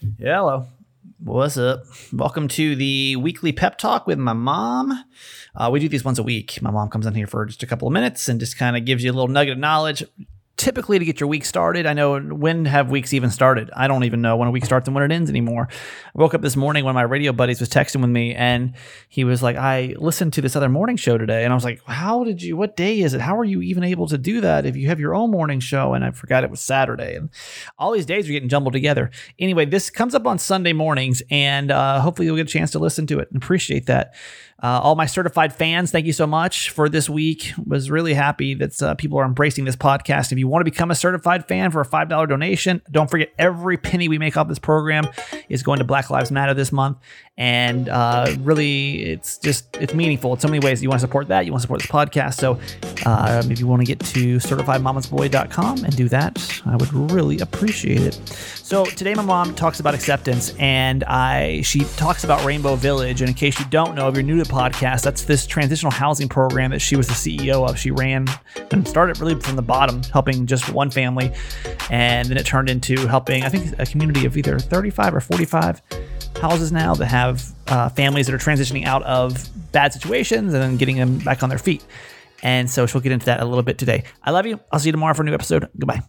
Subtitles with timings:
[0.00, 0.66] Hello.
[1.18, 1.84] What's up?
[2.12, 5.04] Welcome to the weekly pep talk with my mom.
[5.56, 6.62] Uh, we do these once a week.
[6.62, 8.84] My mom comes in here for just a couple of minutes and just kind of
[8.84, 10.04] gives you a little nugget of knowledge,
[10.58, 11.86] typically to get your week started.
[11.86, 13.70] I know when have weeks even started?
[13.74, 15.68] I don't even know when a week starts and when it ends anymore.
[15.70, 18.74] I woke up this morning when my radio buddies was texting with me and
[19.08, 21.44] he was like, I listened to this other morning show today.
[21.44, 23.20] And I was like, how did you, what day is it?
[23.20, 25.94] How are you even able to do that if you have your own morning show?
[25.94, 27.14] And I forgot it was Saturday.
[27.14, 27.30] And
[27.78, 29.10] all these days are getting jumbled together.
[29.38, 32.80] Anyway, this comes up on Sunday mornings and uh, hopefully you'll get a chance to
[32.80, 34.12] listen to it and appreciate that.
[34.60, 37.52] Uh, all my certified fans, thank you so much for this week.
[37.64, 40.32] Was really happy that uh, people are embracing this podcast.
[40.32, 43.32] If you want to become a certified fan for a five dollar donation, don't forget
[43.38, 45.06] every penny we make off this program
[45.48, 46.98] is going to Black Lives Matter this month,
[47.36, 50.82] and uh, really, it's just it's meaningful in so many ways.
[50.82, 52.34] You want to support that, you want to support this podcast.
[52.34, 52.58] So,
[53.06, 58.02] um, if you want to get to certifiedmamasboy.com and do that, I would really appreciate
[58.02, 58.14] it.
[58.34, 63.20] So today, my mom talks about acceptance, and I she talks about Rainbow Village.
[63.20, 65.92] And in case you don't know, if you're new to the podcast, that's this transitional
[65.92, 67.78] housing program that she was the CEO of.
[67.78, 68.26] She ran
[68.70, 71.32] and started really from the bottom, helping just one family,
[71.90, 75.82] and then it turned into helping I think a community of either 35 or 45
[76.40, 80.76] houses now that have uh, families that are transitioning out of bad situations and then
[80.76, 81.84] getting them back on their feet.
[82.42, 84.04] And so she'll get into that a little bit today.
[84.22, 84.60] I love you.
[84.72, 85.68] I'll see you tomorrow for a new episode.
[85.78, 86.02] Goodbye.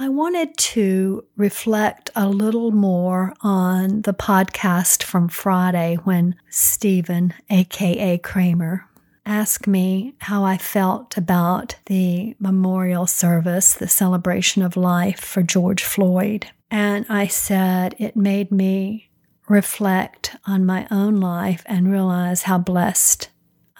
[0.00, 8.18] I wanted to reflect a little more on the podcast from Friday when Stephen, aka
[8.18, 8.88] Kramer,
[9.26, 15.82] asked me how I felt about the memorial service, the celebration of life for George
[15.82, 16.46] Floyd.
[16.70, 19.10] And I said it made me
[19.48, 23.30] reflect on my own life and realize how blessed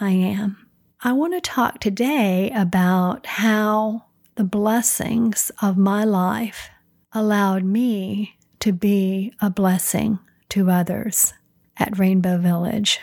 [0.00, 0.67] I am.
[1.00, 6.70] I want to talk today about how the blessings of my life
[7.12, 11.34] allowed me to be a blessing to others
[11.76, 12.98] at Rainbow Village.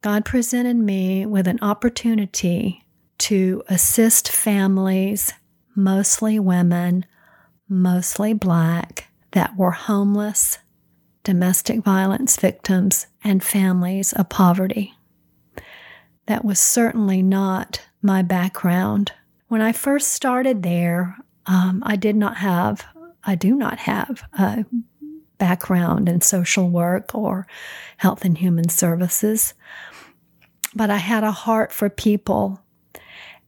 [0.00, 2.82] God presented me with an opportunity
[3.18, 5.34] to assist families,
[5.74, 7.04] mostly women,
[7.68, 10.60] mostly black, that were homeless,
[11.24, 14.94] domestic violence victims, and families of poverty.
[16.26, 19.12] That was certainly not my background
[19.48, 21.16] when I first started there,
[21.46, 22.84] um, I did not have,
[23.24, 24.64] I do not have a
[25.38, 27.46] background in social work or
[27.98, 29.54] health and human services,
[30.74, 32.60] but I had a heart for people.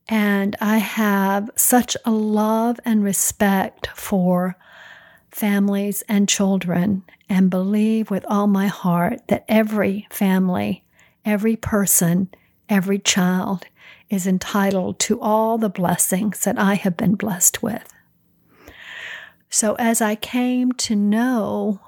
[0.09, 4.57] And I have such a love and respect for
[5.31, 10.83] families and children, and believe with all my heart that every family,
[11.25, 12.31] every person,
[12.69, 13.67] every child
[14.11, 17.93] is entitled to all the blessings that I have been blessed with.
[19.51, 21.81] So, as I came to know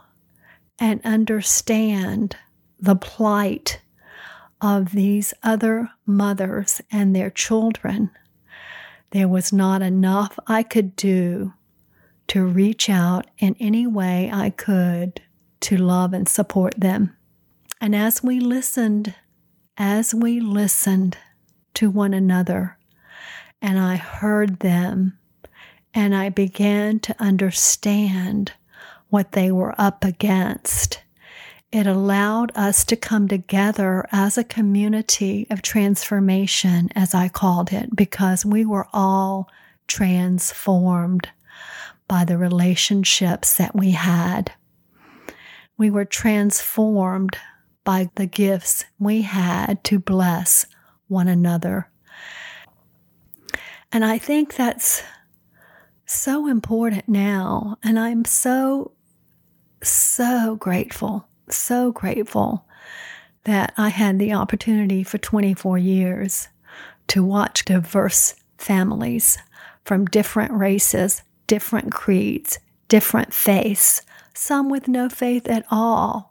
[0.79, 2.37] and understand
[2.79, 3.81] the plight
[4.61, 8.11] of these other mothers and their children,
[9.11, 11.53] there was not enough I could do
[12.29, 15.21] to reach out in any way I could
[15.61, 17.17] to love and support them.
[17.81, 19.15] And as we listened,
[19.81, 21.17] as we listened,
[21.73, 22.77] to one another.
[23.63, 25.17] And I heard them
[25.95, 28.53] and I began to understand
[29.09, 31.01] what they were up against.
[31.73, 37.97] It allowed us to come together as a community of transformation, as I called it,
[37.97, 39.49] because we were all
[39.89, 41.31] transformed
[42.07, 44.53] by the relationships that we had.
[45.79, 47.39] We were transformed
[47.91, 50.65] by the gifts we had to bless
[51.09, 51.91] one another.
[53.91, 55.03] And I think that's
[56.07, 57.79] so important now.
[57.83, 58.93] And I'm so,
[59.83, 62.65] so grateful, so grateful
[63.43, 66.47] that I had the opportunity for 24 years
[67.09, 69.37] to watch diverse families
[69.85, 74.03] from different races, different creeds, different faiths,
[74.33, 76.30] some with no faith at all,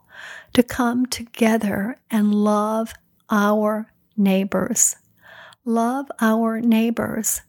[0.52, 2.94] to come together and love
[3.30, 4.96] our neighbors.
[5.64, 7.42] Love our neighbors.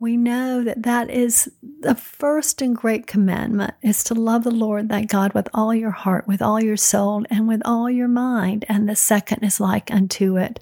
[0.00, 1.50] We know that that is
[1.80, 5.90] the first and great commandment is to love the Lord thy God with all your
[5.90, 8.64] heart, with all your soul, and with all your mind.
[8.68, 10.60] And the second is like unto it,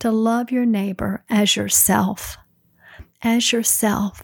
[0.00, 2.36] to love your neighbor as yourself,
[3.22, 4.22] as yourself.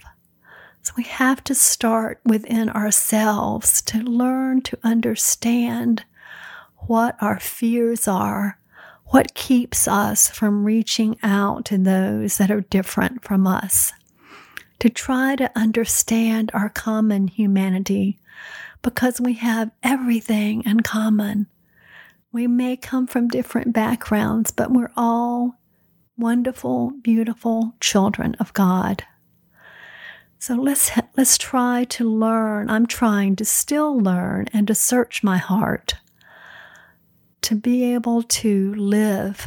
[0.82, 6.04] So we have to start within ourselves to learn to understand
[6.86, 8.60] what our fears are
[9.10, 13.92] what keeps us from reaching out to those that are different from us?
[14.78, 18.18] To try to understand our common humanity
[18.82, 21.48] because we have everything in common.
[22.30, 25.56] We may come from different backgrounds, but we're all
[26.16, 29.02] wonderful, beautiful children of God.
[30.38, 32.70] So let's let's try to learn.
[32.70, 35.96] I'm trying to still learn and to search my heart
[37.42, 39.46] to be able to live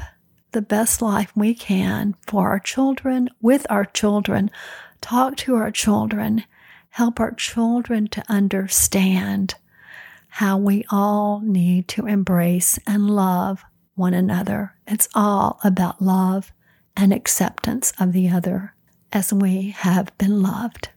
[0.52, 4.50] the best life we can for our children, with our children,
[5.02, 6.44] talk to our children,
[6.90, 9.56] help our children to understand
[10.30, 13.64] how we all need to embrace and love
[13.96, 14.74] one another.
[14.88, 16.52] It's all about love
[16.96, 18.74] and acceptance of the other
[19.12, 20.90] as we have been loved.